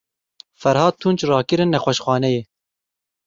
Ferhat 0.61 0.95
Tunç 1.03 1.19
rakirin 1.31 1.71
nexweşxaneyê. 1.73 2.39